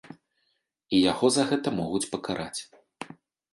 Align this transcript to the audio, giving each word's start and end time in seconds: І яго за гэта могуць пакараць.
І 0.95 1.01
яго 1.11 1.29
за 1.37 1.43
гэта 1.51 1.75
могуць 1.79 2.03
пакараць. 2.17 2.59